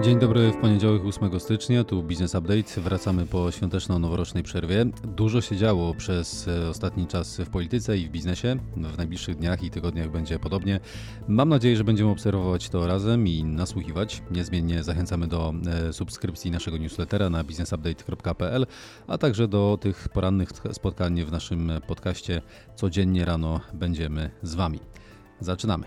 Dzień 0.00 0.18
dobry 0.18 0.52
w 0.52 0.56
poniedziałek 0.56 1.04
8 1.04 1.40
stycznia, 1.40 1.84
tu 1.84 2.02
Business 2.02 2.34
Update. 2.34 2.80
Wracamy 2.80 3.26
po 3.26 3.50
świąteczno-noworocznej 3.50 4.42
przerwie. 4.42 4.84
Dużo 5.04 5.40
się 5.40 5.56
działo 5.56 5.94
przez 5.94 6.48
e, 6.48 6.68
ostatni 6.68 7.06
czas 7.06 7.38
w 7.38 7.50
polityce 7.50 7.98
i 7.98 8.06
w 8.06 8.10
biznesie. 8.10 8.56
W 8.76 8.98
najbliższich 8.98 9.36
dniach 9.36 9.62
i 9.62 9.70
tygodniach 9.70 10.10
będzie 10.10 10.38
podobnie. 10.38 10.80
Mam 11.28 11.48
nadzieję, 11.48 11.76
że 11.76 11.84
będziemy 11.84 12.10
obserwować 12.10 12.68
to 12.68 12.86
razem 12.86 13.28
i 13.28 13.44
nasłuchiwać. 13.44 14.22
Niezmiennie 14.30 14.82
zachęcamy 14.82 15.26
do 15.26 15.54
e, 15.88 15.92
subskrypcji 15.92 16.50
naszego 16.50 16.76
newslettera 16.76 17.30
na 17.30 17.44
businessupdate.pl, 17.44 18.66
a 19.06 19.18
także 19.18 19.48
do 19.48 19.78
tych 19.80 20.08
porannych 20.08 20.48
spotkań 20.72 21.24
w 21.24 21.32
naszym 21.32 21.72
podcaście. 21.86 22.42
Codziennie 22.76 23.24
rano 23.24 23.60
będziemy 23.74 24.30
z 24.42 24.54
Wami. 24.54 24.80
Zaczynamy. 25.40 25.84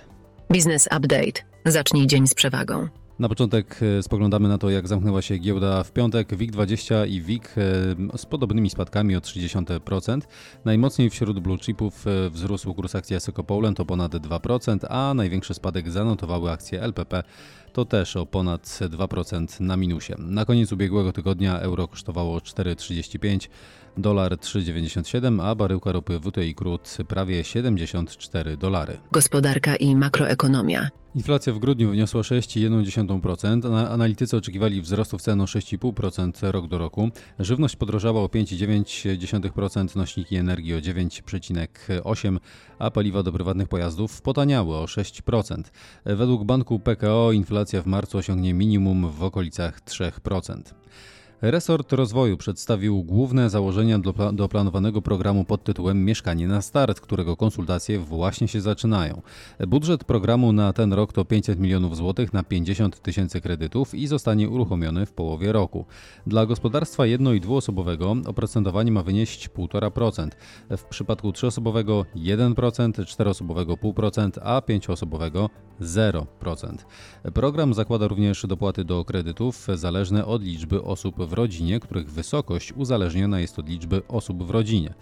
Business 0.50 0.88
Update. 0.98 1.42
Zacznij 1.66 2.08
dzień 2.08 2.28
z 2.28 2.34
przewagą. 2.34 3.05
Na 3.20 3.30
początek 3.30 3.80
e, 4.00 4.04
spoglądamy 4.04 4.50
na 4.50 4.58
to, 4.58 4.70
jak 4.70 4.88
zamknęła 4.88 5.22
się 5.22 5.38
giełda 5.38 5.84
w 5.84 5.92
piątek. 5.92 6.30
WIG20 6.30 7.10
i 7.10 7.22
WIG 7.22 7.50
e, 8.14 8.18
z 8.18 8.26
podobnymi 8.26 8.70
spadkami 8.70 9.16
o 9.16 9.20
0,3%. 9.20 10.22
Najmocniej 10.66 11.10
wśród 11.10 11.40
blue 11.40 11.58
chipów 11.58 12.08
e, 12.08 12.30
wzrósł 12.30 12.74
kurs 12.74 12.96
akcji 12.96 13.16
Asseco 13.16 13.44
Poland 13.44 13.80
o 13.80 13.86
ponad 13.86 14.12
2%, 14.12 14.86
a 14.90 15.14
największy 15.14 15.54
spadek 15.54 15.92
zanotowały 15.92 16.52
akcje 16.52 16.82
LPP, 16.82 17.24
to 17.74 17.86
też 17.86 18.16
o 18.16 18.26
ponad 18.26 18.64
2% 18.64 19.62
na 19.62 19.78
minusie. 19.78 20.14
Na 20.18 20.46
koniec 20.46 20.72
ubiegłego 20.72 21.14
tygodnia 21.14 21.60
euro 21.60 21.88
kosztowało 21.88 22.38
4,35, 22.38 23.50
dolar 23.98 24.34
3,97, 24.34 25.42
a 25.42 25.56
baryłka 25.56 25.92
ropy 25.92 26.20
WTI 26.20 26.56
Crude 26.56 26.90
prawie 27.08 27.44
74 27.44 28.58
dolary. 28.58 28.98
Gospodarka 29.12 29.76
i 29.76 29.96
makroekonomia. 29.96 31.05
Inflacja 31.16 31.54
w 31.54 31.60
grudniu 31.60 31.90
wyniosła 31.90 32.22
6,1%, 32.22 33.90
analitycy 33.92 34.38
oczekiwali 34.38 34.82
wzrostu 34.82 35.18
cen 35.18 35.42
o 35.42 35.46
6,5% 35.46 36.52
rok 36.52 36.68
do 36.68 36.78
roku. 36.78 37.10
Żywność 37.40 37.76
podrożała 37.76 38.22
o 38.22 38.26
5,9%, 38.26 39.96
nośniki 39.96 40.36
energii 40.36 40.74
o 40.74 40.80
9,8%, 40.80 42.40
a 42.80 42.92
paliwa 42.92 43.24
do 43.24 43.32
prywatnych 43.32 43.68
pojazdów 43.68 44.22
potaniały 44.22 44.76
o 44.76 44.86
6%. 44.86 45.64
Według 46.06 46.44
banku 46.44 46.80
PKO 46.80 47.32
inflacja 47.32 47.82
w 47.82 47.86
marcu 47.86 48.18
osiągnie 48.18 48.54
minimum 48.54 49.10
w 49.10 49.24
okolicach 49.24 49.82
3%. 49.82 50.62
Resort 51.52 51.94
Rozwoju 51.94 52.38
przedstawił 52.38 53.04
główne 53.04 53.50
założenia 53.50 54.00
do, 54.00 54.14
do, 54.34 54.50
planowanego 54.50 55.02
programu 55.02 55.44
pod 55.44 55.64
tytułem 55.64 56.06
Mieszkanie 56.06 56.48
na 56.48 56.62
start, 56.62 57.00
którego 57.00 57.38
konsultacje 57.38 58.00
właśnie 58.00 58.48
się 58.48 58.62
zaczynają. 58.62 59.22
Budżet 59.68 60.04
programu 60.04 60.54
na 60.54 60.74
ten 60.74 60.94
rok 60.94 61.14
to 61.14 61.26
500 61.26 61.60
milionów 61.60 61.98
złotych 61.98 62.34
na 62.34 62.44
50 62.44 63.02
tysięcy 63.02 63.42
kredytów 63.42 63.96
i 63.96 64.08
zostanie 64.08 64.50
uruchomiony 64.50 65.06
w 65.06 65.14
połowie 65.14 65.52
roku. 65.52 65.86
Dla 66.28 66.46
gospodarstwa 66.46 67.06
jedno- 67.06 67.34
i 67.34 67.42
dwuosobowego 67.42 68.16
oprocentowanie 68.26 68.92
ma 68.92 69.04
wynieść 69.04 69.50
1,5%, 69.50 70.30
w 70.78 70.84
przypadku 70.84 71.32
trzyosobowego 71.32 72.06
1%, 72.16 73.06
czteroosobowego 73.06 73.74
0,5%, 73.74 74.40
a 74.44 74.62
pięcioosobowego 74.62 75.50
0%. 75.82 76.86
Program 77.34 77.74
zakłada 77.74 78.08
również 78.08 78.46
dopłaty 78.48 78.86
do 78.86 79.06
kredytów 79.06 79.68
zależne 79.74 80.26
od 80.26 80.44
liczby 80.44 80.84
osób 80.84 81.16
w 81.18 81.35
rodzinie, 81.36 81.80
których 81.80 82.12
wysokość 82.12 82.74
uzależniona 82.74 83.40
jest 83.40 83.60
od 83.60 83.70
liczby 83.70 84.02
osób 84.08 84.44
w 84.44 84.50
rodzinie. 84.50 84.94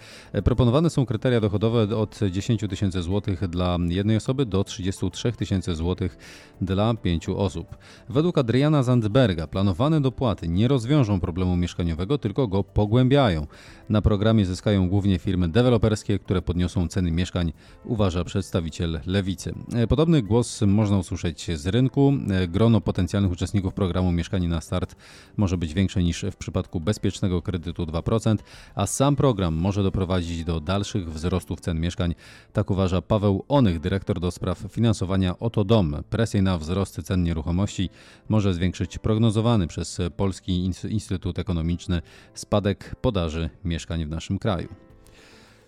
Proponowane 0.43 0.89
są 0.89 1.05
kryteria 1.05 1.41
dochodowe 1.41 1.97
od 1.97 2.19
10 2.31 2.61
tysięcy 2.69 3.01
złotych 3.01 3.47
dla 3.47 3.77
jednej 3.89 4.17
osoby 4.17 4.45
do 4.45 4.63
33 4.63 5.31
tysięcy 5.31 5.75
złotych 5.75 6.17
dla 6.61 6.93
pięciu 6.93 7.39
osób. 7.39 7.77
Według 8.09 8.37
Adriana 8.37 8.83
Zandberga 8.83 9.47
planowane 9.47 10.01
dopłaty 10.01 10.47
nie 10.47 10.67
rozwiążą 10.67 11.19
problemu 11.19 11.55
mieszkaniowego, 11.55 12.17
tylko 12.17 12.47
go 12.47 12.63
pogłębiają. 12.63 13.47
Na 13.89 14.01
programie 14.01 14.45
zyskają 14.45 14.89
głównie 14.89 15.19
firmy 15.19 15.49
deweloperskie, 15.49 16.19
które 16.19 16.41
podniosą 16.41 16.87
ceny 16.87 17.11
mieszkań, 17.11 17.53
uważa 17.85 18.23
przedstawiciel 18.23 19.01
Lewicy. 19.05 19.53
Podobny 19.89 20.21
głos 20.21 20.61
można 20.61 20.97
usłyszeć 20.97 21.59
z 21.59 21.67
rynku. 21.67 22.13
Grono 22.47 22.81
potencjalnych 22.81 23.31
uczestników 23.31 23.73
programu 23.73 24.11
Mieszkanie 24.11 24.47
na 24.47 24.61
Start 24.61 24.95
może 25.37 25.57
być 25.57 25.73
większe 25.73 26.03
niż 26.03 26.12
w 26.31 26.35
przypadku 26.35 26.79
bezpiecznego 26.79 27.41
kredytu 27.41 27.85
2%, 27.85 28.37
a 28.75 28.87
sam 28.87 29.15
program 29.15 29.53
może 29.53 29.83
doprowadzić 29.83 30.43
do 30.43 30.59
dalszych 30.59 31.11
wzrostów 31.11 31.59
cen 31.59 31.79
mieszkań. 31.79 32.15
Tak 32.53 32.71
uważa 32.71 33.01
Paweł 33.01 33.45
Onych, 33.47 33.79
dyrektor 33.79 34.19
do 34.19 34.31
spraw 34.31 34.57
finansowania 34.69 35.39
Oto 35.39 35.63
Dom. 35.63 35.95
Presję 36.09 36.41
na 36.41 36.57
wzrost 36.57 37.01
cen 37.03 37.23
nieruchomości 37.23 37.89
może 38.29 38.53
zwiększyć 38.53 38.97
prognozowany 38.97 39.67
przez 39.67 40.01
Polski 40.17 40.71
Instytut 40.89 41.39
Ekonomiczny 41.39 42.01
spadek 42.33 42.95
podaży 43.01 43.49
mieszkań 43.65 44.05
w 44.05 44.09
naszym 44.09 44.39
kraju. 44.39 44.92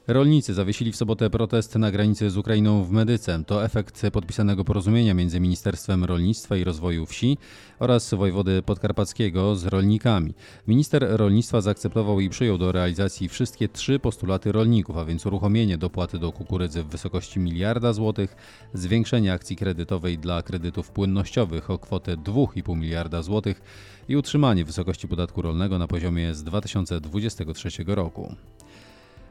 Rolnicy 0.08 0.54
zawiesili 0.54 0.92
w 0.92 0.96
sobotę 0.96 1.30
protest 1.30 1.76
na 1.76 1.92
granicy 1.92 2.30
z 2.30 2.38
Ukrainą 2.38 2.84
w 2.84 2.92
Medyce. 2.92 3.44
To 3.48 3.66
efekt 3.66 4.02
podpisanego 4.14 4.66
porozumienia 4.66 5.14
między 5.14 5.40
Ministerstwem 5.40 6.04
Rolnictwa 6.04 6.58
i 6.58 6.64
Rozwoju 6.64 7.06
Wsi 7.06 7.38
oraz 7.80 8.14
wojewody 8.14 8.62
podkarpackiego 8.62 9.56
z 9.56 9.66
rolnikami. 9.66 10.34
Minister 10.68 11.08
rolnictwa 11.10 11.62
zaakceptował 11.62 12.20
i 12.20 12.30
przyjął 12.30 12.58
do 12.58 12.72
realizacji 12.72 13.30
wszystkie 13.30 13.70
trzy 13.70 14.00
postulaty 14.00 14.52
rolników, 14.52 14.98
a 14.98 15.06
więc 15.06 15.26
uruchomienie 15.26 15.78
dopłaty 15.78 16.20
do 16.20 16.32
kukurydzy 16.32 16.84
w 16.84 16.88
wysokości 16.88 17.40
miliarda 17.40 17.94
złotych, 17.94 18.36
zwiększenie 18.74 19.34
akcji 19.34 19.56
kredytowej 19.56 20.18
dla 20.18 20.42
kredytów 20.42 20.92
płynnościowych 20.92 21.70
o 21.70 21.78
kwotę 21.78 22.18
2,5 22.18 22.78
miliarda 22.78 23.22
złotych 23.22 23.62
i 24.10 24.16
utrzymanie 24.16 24.66
wysokości 24.66 25.08
podatku 25.08 25.42
rolnego 25.42 25.80
na 25.80 25.88
poziomie 25.88 26.36
z 26.36 26.44
2023 26.44 27.70
roku. 27.88 28.36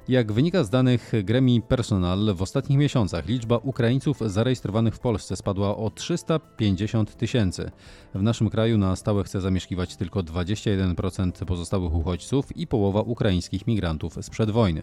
Jak 0.08 0.32
wynika 0.32 0.64
z 0.64 0.70
danych 0.70 1.12
Gremi 1.22 1.62
Personal, 1.62 2.34
w 2.34 2.42
ostatnich 2.42 2.78
miesiącach 2.78 3.28
liczba 3.28 3.56
Ukraińców 3.56 4.20
zarejestrowanych 4.20 4.94
w 4.94 4.98
Polsce 4.98 5.36
spadła 5.36 5.76
o 5.76 5.90
350 5.90 7.16
tysięcy. 7.16 7.70
W 8.14 8.22
naszym 8.22 8.50
kraju 8.50 8.78
na 8.78 8.96
stałe 8.96 9.24
chce 9.24 9.40
zamieszkiwać 9.40 9.96
tylko 9.96 10.20
21% 10.20 11.44
pozostałych 11.44 11.94
uchodźców 11.94 12.56
i 12.56 12.66
połowa 12.66 13.00
ukraińskich 13.00 13.66
migrantów 13.66 14.18
sprzed 14.20 14.50
wojny. 14.50 14.82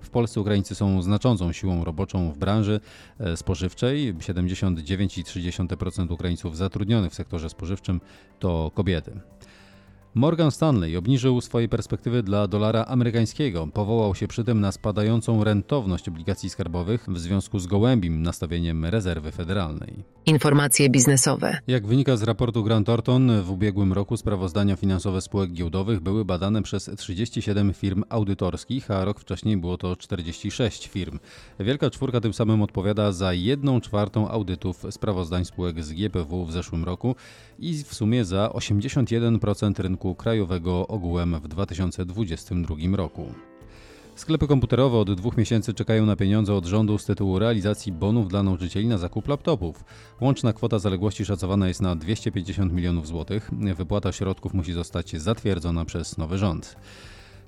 W 0.00 0.10
Polsce 0.10 0.40
Ukraińcy 0.40 0.74
są 0.74 1.02
znaczącą 1.02 1.52
siłą 1.52 1.84
roboczą 1.84 2.32
w 2.32 2.38
branży 2.38 2.80
e, 3.18 3.36
spożywczej. 3.36 4.14
79,3% 4.14 6.12
Ukraińców 6.12 6.56
zatrudnionych 6.56 7.12
w 7.12 7.14
sektorze 7.14 7.48
spożywczym 7.48 8.00
to 8.38 8.70
kobiety. 8.74 9.20
Morgan 10.14 10.50
Stanley 10.50 10.96
obniżył 10.96 11.40
swoje 11.40 11.68
perspektywy 11.68 12.22
dla 12.22 12.48
dolara 12.48 12.84
amerykańskiego. 12.84 13.68
Powołał 13.74 14.14
się 14.14 14.28
przy 14.28 14.44
tym 14.44 14.60
na 14.60 14.72
spadającą 14.72 15.44
rentowność 15.44 16.08
obligacji 16.08 16.50
skarbowych 16.50 17.06
w 17.08 17.18
związku 17.18 17.58
z 17.58 17.66
gołębim 17.66 18.22
nastawieniem 18.22 18.84
rezerwy 18.84 19.32
federalnej. 19.32 20.04
Informacje 20.26 20.90
biznesowe. 20.90 21.58
Jak 21.66 21.86
wynika 21.86 22.16
z 22.16 22.22
raportu 22.22 22.64
Grant 22.64 22.86
Thornton, 22.86 23.42
w 23.42 23.50
ubiegłym 23.50 23.92
roku 23.92 24.16
sprawozdania 24.16 24.76
finansowe 24.76 25.20
spółek 25.20 25.52
giełdowych 25.52 26.00
były 26.00 26.24
badane 26.24 26.62
przez 26.62 26.90
37 26.96 27.74
firm 27.74 28.04
audytorskich, 28.08 28.90
a 28.90 29.04
rok 29.04 29.20
wcześniej 29.20 29.56
było 29.56 29.76
to 29.76 29.96
46 29.96 30.88
firm. 30.88 31.18
Wielka 31.60 31.90
Czwórka 31.90 32.20
tym 32.20 32.32
samym 32.32 32.62
odpowiada 32.62 33.12
za 33.12 33.32
1 33.32 33.80
czwartą 33.80 34.28
audytów 34.28 34.84
sprawozdań 34.90 35.44
spółek 35.44 35.84
z 35.84 35.92
GPW 35.92 36.46
w 36.46 36.52
zeszłym 36.52 36.84
roku 36.84 37.16
i 37.58 37.74
w 37.74 37.94
sumie 37.94 38.24
za 38.24 38.48
81% 38.48 39.82
rynku 39.82 40.01
krajowego 40.14 40.86
ogółem 40.88 41.40
w 41.40 41.48
2022 41.48 42.96
roku. 42.96 43.34
Sklepy 44.14 44.46
komputerowe 44.46 44.98
od 44.98 45.14
dwóch 45.14 45.36
miesięcy 45.36 45.74
czekają 45.74 46.06
na 46.06 46.16
pieniądze 46.16 46.54
od 46.54 46.66
rządu 46.66 46.98
z 46.98 47.04
tytułu 47.04 47.38
realizacji 47.38 47.92
bonów 47.92 48.28
dla 48.28 48.42
nauczycieli 48.42 48.88
na 48.88 48.98
zakup 48.98 49.28
laptopów. 49.28 49.84
Łączna 50.20 50.52
kwota 50.52 50.78
zaległości 50.78 51.24
szacowana 51.24 51.68
jest 51.68 51.82
na 51.82 51.96
250 51.96 52.72
milionów 52.72 53.06
złotych. 53.06 53.50
Wypłata 53.76 54.12
środków 54.12 54.54
musi 54.54 54.72
zostać 54.72 55.16
zatwierdzona 55.16 55.84
przez 55.84 56.18
nowy 56.18 56.38
rząd. 56.38 56.76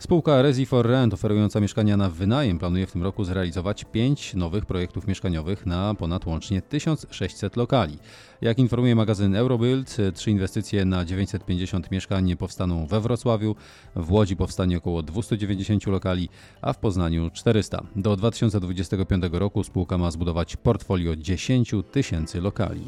Spółka 0.05 0.43
Resi 0.43 0.67
for 0.67 0.87
Rent 0.87 1.15
oferująca 1.15 1.61
mieszkania 1.61 1.97
na 1.97 2.11
wynajem 2.11 2.59
planuje 2.59 2.87
w 2.87 2.93
tym 2.93 3.03
roku 3.03 3.25
zrealizować 3.25 3.85
5 3.85 4.35
nowych 4.35 4.67
projektów 4.67 5.07
mieszkaniowych 5.07 5.67
na 5.67 5.95
ponad 5.95 6.27
łącznie 6.27 6.63
1600 6.63 7.57
lokali. 7.57 7.99
Jak 8.41 8.59
informuje 8.59 8.95
magazyn 8.95 9.37
Eurobuild, 9.37 9.97
trzy 10.15 10.31
inwestycje 10.31 10.85
na 10.85 11.05
950 11.05 11.91
mieszkań 11.91 12.37
powstaną 12.37 12.87
we 12.87 13.01
Wrocławiu, 13.01 13.57
w 13.97 14.13
Łodzi 14.13 14.37
powstanie 14.37 14.77
około 14.77 15.03
290 15.03 15.87
lokali, 15.87 16.29
a 16.63 16.73
w 16.73 16.79
Poznaniu 16.79 17.31
400. 17.31 17.83
Do 17.97 18.17
2025 18.17 19.25
roku 19.33 19.65
spółka 19.65 19.99
ma 19.99 20.11
zbudować 20.11 20.57
portfolio 20.57 21.17
10 21.17 21.75
tysięcy 21.93 22.41
lokali. 22.41 22.83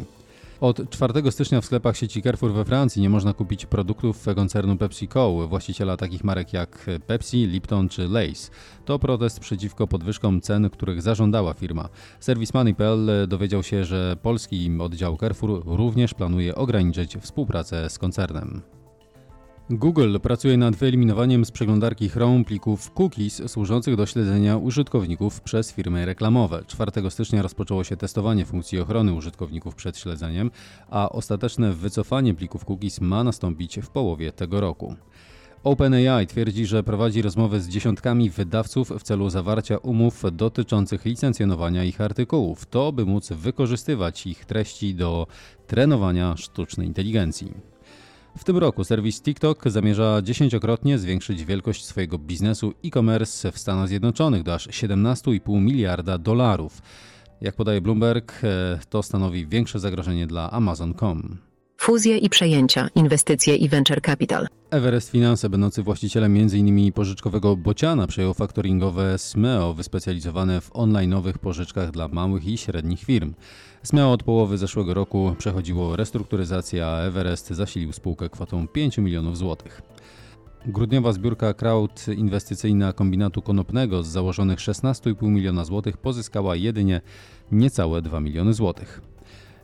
Od 0.60 0.90
4 0.90 1.32
stycznia 1.32 1.60
w 1.60 1.64
sklepach 1.64 1.96
sieci 1.96 2.22
Carrefour 2.22 2.52
we 2.52 2.64
Francji 2.64 3.02
nie 3.02 3.10
można 3.10 3.32
kupić 3.32 3.66
produktów 3.66 4.26
koncernu 4.34 4.76
PepsiCo, 4.76 5.48
właściciela 5.48 5.96
takich 5.96 6.24
marek 6.24 6.52
jak 6.52 6.86
Pepsi, 7.06 7.46
Lipton 7.46 7.88
czy 7.88 8.08
Lay's. 8.08 8.50
To 8.84 8.98
protest 8.98 9.40
przeciwko 9.40 9.86
podwyżkom 9.86 10.40
cen, 10.40 10.70
których 10.70 11.02
zażądała 11.02 11.54
firma. 11.54 11.88
Serwis 12.20 12.54
Money.pl 12.54 13.28
dowiedział 13.28 13.62
się, 13.62 13.84
że 13.84 14.16
polski 14.22 14.70
oddział 14.80 15.16
Carrefour 15.16 15.62
również 15.66 16.14
planuje 16.14 16.54
ograniczyć 16.54 17.16
współpracę 17.16 17.90
z 17.90 17.98
koncernem. 17.98 18.75
Google 19.70 20.18
pracuje 20.22 20.56
nad 20.56 20.76
wyeliminowaniem 20.76 21.44
z 21.44 21.50
przeglądarki 21.50 22.08
Chrome 22.08 22.44
plików 22.44 22.90
cookies 22.94 23.42
służących 23.46 23.96
do 23.96 24.06
śledzenia 24.06 24.56
użytkowników 24.56 25.40
przez 25.40 25.72
firmy 25.72 26.06
reklamowe. 26.06 26.64
4 26.66 27.10
stycznia 27.10 27.42
rozpoczęło 27.42 27.84
się 27.84 27.96
testowanie 27.96 28.44
funkcji 28.44 28.80
ochrony 28.80 29.12
użytkowników 29.12 29.74
przed 29.74 29.98
śledzeniem, 29.98 30.50
a 30.90 31.08
ostateczne 31.08 31.72
wycofanie 31.72 32.34
plików 32.34 32.64
cookies 32.64 33.00
ma 33.00 33.24
nastąpić 33.24 33.78
w 33.82 33.88
połowie 33.88 34.32
tego 34.32 34.60
roku. 34.60 34.94
OpenAI 35.64 36.26
twierdzi, 36.26 36.66
że 36.66 36.82
prowadzi 36.82 37.22
rozmowy 37.22 37.60
z 37.60 37.68
dziesiątkami 37.68 38.30
wydawców 38.30 38.90
w 38.98 39.02
celu 39.02 39.30
zawarcia 39.30 39.78
umów 39.78 40.22
dotyczących 40.32 41.04
licencjonowania 41.04 41.84
ich 41.84 42.00
artykułów, 42.00 42.66
to 42.66 42.92
by 42.92 43.04
móc 43.04 43.32
wykorzystywać 43.32 44.26
ich 44.26 44.44
treści 44.44 44.94
do 44.94 45.26
trenowania 45.66 46.36
sztucznej 46.36 46.86
inteligencji. 46.86 47.75
W 48.36 48.44
tym 48.44 48.58
roku 48.58 48.84
serwis 48.84 49.22
TikTok 49.22 49.68
zamierza 49.68 50.22
dziesięciokrotnie 50.22 50.98
zwiększyć 50.98 51.44
wielkość 51.44 51.84
swojego 51.84 52.18
biznesu 52.18 52.72
e-commerce 52.84 53.52
w 53.52 53.58
Stanach 53.58 53.88
Zjednoczonych 53.88 54.42
do 54.42 54.54
aż 54.54 54.68
17,5 54.68 55.60
miliarda 55.60 56.18
dolarów. 56.18 56.82
Jak 57.40 57.54
podaje 57.54 57.80
Bloomberg, 57.80 58.40
e, 58.44 58.78
to 58.88 59.02
stanowi 59.02 59.46
większe 59.46 59.78
zagrożenie 59.78 60.26
dla 60.26 60.50
Amazon.com. 60.50 61.45
Fuzje 61.86 62.18
i 62.18 62.30
przejęcia, 62.30 62.88
inwestycje 62.94 63.56
i 63.56 63.68
venture 63.68 64.00
capital. 64.02 64.46
Everest 64.70 65.10
Finance, 65.10 65.48
będący 65.48 65.82
właścicielem 65.82 66.36
m.in. 66.36 66.92
pożyczkowego 66.92 67.56
Bociana, 67.56 68.06
przejął 68.06 68.34
faktoringowe 68.34 69.18
Smeo, 69.18 69.74
wyspecjalizowane 69.74 70.60
w 70.60 70.70
online'owych 70.70 71.38
pożyczkach 71.38 71.90
dla 71.90 72.08
małych 72.08 72.46
i 72.46 72.58
średnich 72.58 73.00
firm. 73.00 73.34
Smeo 73.82 74.12
od 74.12 74.22
połowy 74.22 74.58
zeszłego 74.58 74.94
roku 74.94 75.34
przechodziło 75.38 75.96
restrukturyzację, 75.96 76.86
a 76.86 77.00
Everest 77.00 77.48
zasilił 77.48 77.92
spółkę 77.92 78.28
kwotą 78.28 78.68
5 78.68 78.98
milionów 78.98 79.38
złotych. 79.38 79.82
Grudniowa 80.66 81.12
zbiórka 81.12 81.54
crowd 81.54 82.08
inwestycyjna 82.08 82.92
kombinatu 82.92 83.42
konopnego 83.42 84.02
z 84.02 84.08
założonych 84.08 84.58
16,5 84.58 85.28
miliona 85.28 85.64
złotych 85.64 85.96
pozyskała 85.96 86.56
jedynie 86.56 87.00
niecałe 87.52 88.02
2 88.02 88.20
miliony 88.20 88.54
złotych. 88.54 89.15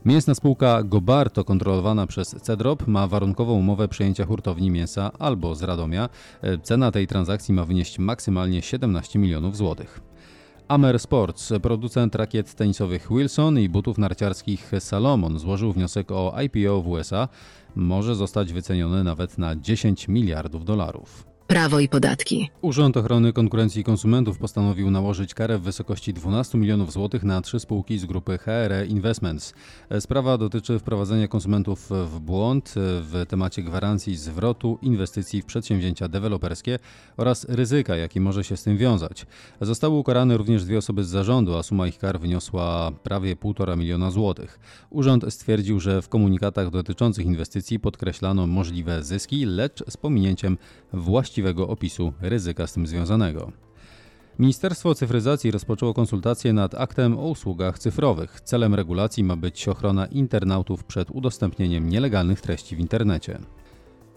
Mięsna 0.05 0.35
spółka 0.35 0.83
Gobarto, 0.83 1.43
kontrolowana 1.43 2.07
przez 2.07 2.29
Cedrop, 2.29 2.87
ma 2.87 3.07
warunkową 3.07 3.53
umowę 3.53 3.87
przejęcia 3.87 4.25
hurtowni 4.25 4.71
mięsa 4.71 5.11
albo 5.19 5.55
z 5.55 5.63
Radomia. 5.63 6.09
Cena 6.63 6.91
tej 6.91 7.07
transakcji 7.07 7.53
ma 7.53 7.65
wynieść 7.65 7.99
maksymalnie 7.99 8.61
17 8.61 9.19
milionów 9.19 9.57
złotych. 9.57 9.99
Amer 10.67 10.99
Sports, 10.99 11.53
producent 11.61 12.15
rakiet 12.15 12.55
tenisowych 12.55 13.07
Wilson 13.11 13.59
i 13.59 13.69
butów 13.69 13.97
narciarskich 13.97 14.71
Salomon, 14.79 15.39
złożył 15.39 15.73
wniosek 15.73 16.11
o 16.11 16.35
IPO 16.41 16.81
w 16.81 16.87
USA. 16.87 17.27
Może 17.75 18.15
zostać 18.15 18.53
wyceniony 18.53 19.03
nawet 19.03 19.37
na 19.37 19.55
10 19.55 20.07
miliardów 20.07 20.65
dolarów. 20.65 21.32
Prawo 21.47 21.79
i 21.79 21.87
podatki. 21.87 22.49
Urząd 22.61 22.97
Ochrony 22.97 23.33
Konkurencji 23.33 23.81
i 23.81 23.83
Konsumentów 23.83 24.37
postanowił 24.37 24.91
nałożyć 24.91 25.33
karę 25.33 25.57
w 25.57 25.61
wysokości 25.61 26.13
12 26.13 26.57
milionów 26.57 26.91
złotych 26.91 27.23
na 27.23 27.41
trzy 27.41 27.59
spółki 27.59 27.99
z 27.99 28.05
grupy 28.05 28.37
HRE 28.37 28.85
Investments. 28.85 29.53
Sprawa 29.99 30.37
dotyczy 30.37 30.79
wprowadzenia 30.79 31.27
konsumentów 31.27 31.89
w 32.05 32.19
błąd 32.19 32.73
w 32.77 33.25
temacie 33.27 33.63
gwarancji 33.63 34.15
zwrotu 34.15 34.79
inwestycji 34.81 35.41
w 35.41 35.45
przedsięwzięcia 35.45 36.07
deweloperskie 36.07 36.79
oraz 37.17 37.45
ryzyka, 37.49 37.95
jaki 37.95 38.19
może 38.19 38.43
się 38.43 38.57
z 38.57 38.63
tym 38.63 38.77
wiązać. 38.77 39.25
Zostały 39.61 39.95
ukarane 39.95 40.37
również 40.37 40.65
dwie 40.65 40.77
osoby 40.77 41.03
z 41.03 41.07
zarządu, 41.07 41.55
a 41.55 41.63
suma 41.63 41.87
ich 41.87 41.97
kar 41.97 42.19
wyniosła 42.19 42.91
prawie 43.03 43.35
1,5 43.35 43.77
miliona 43.77 44.11
złotych. 44.11 44.59
Urząd 44.89 45.25
stwierdził, 45.29 45.79
że 45.79 46.01
w 46.01 46.09
komunikatach 46.09 46.69
dotyczących 46.69 47.25
inwestycji 47.25 47.79
podkreślano 47.79 48.47
możliwe 48.47 49.03
zyski, 49.03 49.45
lecz 49.45 49.83
z 49.89 49.97
pominięciem 49.97 50.57
właściwego 50.93 51.32
właściwego 51.33 51.67
opisu 51.67 52.13
ryzyka 52.21 52.67
z 52.67 52.73
tym 52.73 52.87
związanego. 52.87 53.51
Ministerstwo 54.39 54.95
Cyfryzacji 54.95 55.51
rozpoczęło 55.51 55.93
konsultacje 55.93 56.53
nad 56.53 56.75
aktem 56.75 57.17
o 57.17 57.27
usługach 57.27 57.79
cyfrowych. 57.79 58.41
Celem 58.41 58.75
regulacji 58.75 59.23
ma 59.23 59.35
być 59.35 59.67
ochrona 59.67 60.05
internautów 60.05 60.83
przed 60.83 61.11
udostępnieniem 61.11 61.89
nielegalnych 61.89 62.41
treści 62.41 62.75
w 62.75 62.79
internecie. 62.79 63.39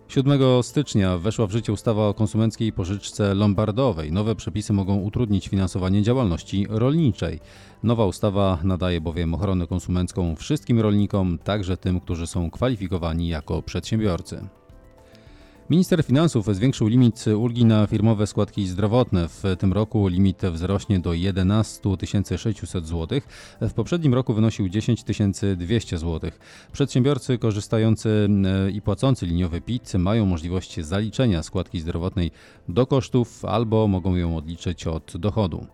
7 0.09 0.63
stycznia 0.63 1.19
weszła 1.19 1.47
w 1.47 1.53
życie 1.53 1.73
ustawa 1.73 2.09
o 2.09 2.15
konsumenckiej 2.15 2.73
pożyczce 2.73 3.35
lombardowej. 3.35 4.13
Nowe 4.13 4.35
przepisy 4.35 4.73
mogą 4.73 4.97
utrudnić 4.97 5.49
finansowanie 5.49 6.03
działalności 6.03 6.67
rolniczej. 6.71 7.41
Nowa 7.83 8.07
ustawa 8.07 8.59
nadaje 8.65 9.01
bowiem 9.01 9.35
ochronę 9.35 9.67
konsumencką 9.67 10.37
wszystkim 10.37 10.81
rolnikom, 10.81 11.39
także 11.39 11.77
tym, 11.77 12.01
którzy 12.01 12.27
są 12.27 12.51
kwalifikowani 12.51 13.29
jako 13.29 13.63
przedsiębiorcy. 13.63 14.49
Minister 15.71 16.05
Finansów 16.05 16.55
zwiększył 16.55 16.87
limit 16.87 17.25
ulgi 17.37 17.65
na 17.65 17.87
firmowe 17.87 18.27
składki 18.27 18.67
zdrowotne. 18.67 19.29
W 19.29 19.43
tym 19.59 19.73
roku 19.73 20.09
limit 20.09 20.43
wzrośnie 20.43 20.99
do 20.99 21.13
11 21.13 21.81
600 22.37 22.87
zł. 22.87 23.21
W 23.61 23.73
poprzednim 23.73 24.15
roku 24.15 24.35
wynosił 24.35 24.69
10 24.69 25.05
200 25.57 25.99
zł. 25.99 26.31
Przedsiębiorcy 26.73 27.39
korzystający 27.39 28.29
e, 28.67 28.71
i 28.71 28.83
płacący 28.83 29.27
liniowy 29.27 29.61
PIT 29.61 29.95
mają 29.95 30.27
możliwość 30.27 30.81
zaliczenia 30.81 31.43
składki 31.43 31.81
zdrowotnej 31.81 32.31
do 32.69 32.87
kosztów 32.87 33.45
albo 33.45 33.89
mogą 33.89 34.17
ją 34.17 34.37
odliczyć 34.37 34.87
od 34.87 35.17
dochodu. 35.17 35.67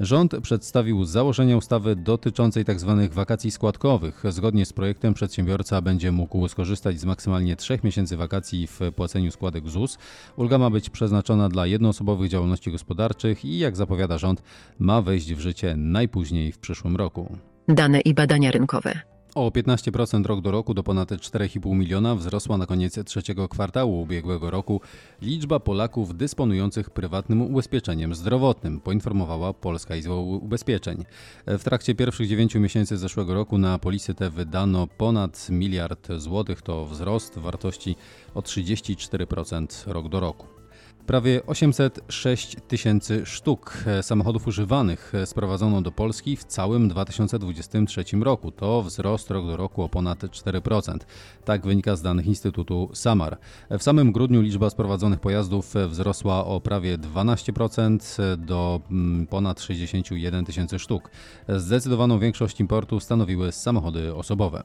Rząd 0.00 0.34
przedstawił 0.42 1.04
założenia 1.04 1.56
ustawy 1.56 1.96
dotyczącej 1.96 2.64
tzw. 2.64 2.98
Tak 3.02 3.12
wakacji 3.12 3.50
składkowych. 3.50 4.22
Zgodnie 4.28 4.66
z 4.66 4.72
projektem 4.72 5.14
przedsiębiorca 5.14 5.80
będzie 5.80 6.12
mógł 6.12 6.48
skorzystać 6.48 7.00
z 7.00 7.04
maksymalnie 7.04 7.56
trzech 7.56 7.84
miesięcy 7.84 8.16
wakacji 8.16 8.66
w 8.66 8.80
płaceniu 8.96 9.30
składek 9.30 9.68
ZUS. 9.68 9.98
Ulga 10.36 10.58
ma 10.58 10.70
być 10.70 10.90
przeznaczona 10.90 11.48
dla 11.48 11.66
jednoosobowych 11.66 12.30
działalności 12.30 12.72
gospodarczych 12.72 13.44
i 13.44 13.58
jak 13.58 13.76
zapowiada 13.76 14.18
rząd, 14.18 14.42
ma 14.78 15.02
wejść 15.02 15.34
w 15.34 15.40
życie 15.40 15.74
najpóźniej 15.76 16.52
w 16.52 16.58
przyszłym 16.58 16.96
roku. 16.96 17.36
Dane 17.68 18.00
i 18.00 18.14
badania 18.14 18.50
rynkowe. 18.50 19.11
O 19.34 19.50
15% 19.50 20.26
rok 20.26 20.40
do 20.40 20.50
roku 20.50 20.74
do 20.74 20.82
ponad 20.82 21.10
4,5 21.10 21.76
miliona 21.76 22.14
wzrosła 22.14 22.58
na 22.58 22.66
koniec 22.66 23.04
trzeciego 23.04 23.48
kwartału 23.48 24.02
ubiegłego 24.02 24.50
roku 24.50 24.80
liczba 25.22 25.60
Polaków 25.60 26.16
dysponujących 26.16 26.90
prywatnym 26.90 27.42
ubezpieczeniem 27.42 28.14
zdrowotnym, 28.14 28.80
poinformowała 28.80 29.52
Polska 29.52 29.96
Izba 29.96 30.14
Ubezpieczeń. 30.14 31.04
W 31.46 31.64
trakcie 31.64 31.94
pierwszych 31.94 32.28
9 32.28 32.54
miesięcy 32.54 32.98
zeszłego 32.98 33.34
roku 33.34 33.58
na 33.58 33.78
polisy 33.78 34.14
te 34.14 34.30
wydano 34.30 34.86
ponad 34.86 35.50
miliard 35.50 36.08
złotych, 36.16 36.62
to 36.62 36.86
wzrost 36.86 37.38
wartości 37.38 37.96
o 38.34 38.40
34% 38.40 39.92
rok 39.92 40.08
do 40.08 40.20
roku. 40.20 40.61
Prawie 41.06 41.46
806 41.46 42.56
tysięcy 42.68 43.26
sztuk 43.26 43.84
samochodów 44.02 44.46
używanych 44.46 45.12
sprowadzono 45.24 45.82
do 45.82 45.92
Polski 45.92 46.36
w 46.36 46.44
całym 46.44 46.88
2023 46.88 48.04
roku. 48.20 48.50
To 48.50 48.82
wzrost 48.82 49.30
rok 49.30 49.46
do 49.46 49.56
roku 49.56 49.82
o 49.82 49.88
ponad 49.88 50.18
4%. 50.18 50.96
Tak 51.44 51.66
wynika 51.66 51.96
z 51.96 52.02
danych 52.02 52.26
Instytutu 52.26 52.90
Samar. 52.92 53.38
W 53.70 53.82
samym 53.82 54.12
grudniu 54.12 54.40
liczba 54.40 54.70
sprowadzonych 54.70 55.20
pojazdów 55.20 55.74
wzrosła 55.88 56.44
o 56.44 56.60
prawie 56.60 56.98
12% 56.98 58.36
do 58.36 58.80
mm, 58.90 59.26
ponad 59.26 59.60
61 59.60 60.44
tysięcy 60.44 60.78
sztuk. 60.78 61.10
Zdecydowaną 61.48 62.18
większość 62.18 62.60
importu 62.60 63.00
stanowiły 63.00 63.52
samochody 63.52 64.14
osobowe. 64.14 64.62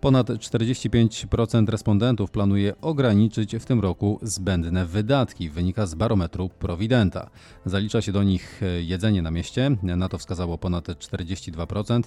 Ponad 0.00 0.28
45% 0.28 1.68
respondentów 1.68 2.30
planuje 2.30 2.80
ograniczyć 2.80 3.56
w 3.56 3.64
tym 3.64 3.80
roku 3.80 4.18
zbędne 4.22 4.86
wydatki, 4.86 5.50
wynika 5.50 5.86
z 5.86 5.94
barometru 5.94 6.48
Providenta. 6.48 7.30
Zalicza 7.64 8.02
się 8.02 8.12
do 8.12 8.22
nich 8.22 8.60
jedzenie 8.80 9.22
na 9.22 9.30
mieście, 9.30 9.70
na 9.82 10.08
to 10.08 10.18
wskazało 10.18 10.58
ponad 10.58 10.88
42%, 10.88 12.02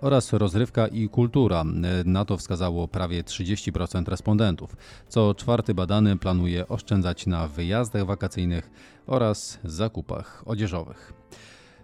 oraz 0.00 0.32
rozrywka 0.32 0.86
i 0.86 1.08
kultura, 1.08 1.64
na 2.04 2.24
to 2.24 2.36
wskazało 2.36 2.88
prawie 2.88 3.22
30% 3.22 4.08
respondentów. 4.08 4.76
Co 5.08 5.34
czwarty 5.34 5.74
badany 5.74 6.16
planuje 6.16 6.68
oszczędzać 6.68 7.26
na 7.26 7.48
wyjazdach 7.48 8.06
wakacyjnych 8.06 8.70
oraz 9.06 9.58
zakupach 9.64 10.42
odzieżowych. 10.46 11.12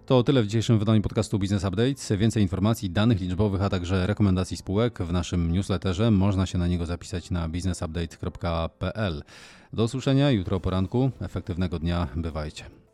To 0.07 0.23
tyle 0.23 0.43
w 0.43 0.47
dzisiejszym 0.47 0.79
wydaniu 0.79 1.03
podcastu 1.03 1.39
Business 1.39 1.65
Updates. 1.65 2.13
Więcej 2.13 2.43
informacji, 2.43 2.91
danych 2.91 3.21
liczbowych, 3.21 3.63
a 3.63 3.69
także 3.69 4.07
rekomendacji 4.07 4.57
spółek 4.57 4.99
w 5.03 5.13
naszym 5.13 5.53
newsletterze. 5.53 6.11
Można 6.11 6.47
się 6.47 6.59
na 6.59 6.67
niego 6.67 6.87
zapisać 6.87 7.31
na 7.31 7.49
businessupdate.pl. 7.49 9.23
Do 9.73 9.85
usłyszenia 9.85 10.31
jutro 10.31 10.57
o 10.57 10.61
poranku. 10.61 11.11
Efektywnego 11.21 11.79
dnia. 11.79 12.09
Bywajcie. 12.17 12.86